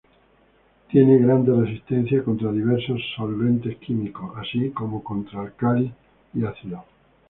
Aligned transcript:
Tiene 0.89 1.19
gran 1.19 1.45
resistencia 1.45 2.23
contra 2.23 2.51
diversos 2.51 2.99
solventes 3.15 3.77
químicos, 3.77 4.31
así 4.35 4.71
como 4.71 5.03
contra 5.03 5.41
álcalis 5.41 5.91
y 6.33 6.43
ácidos. 6.43 6.85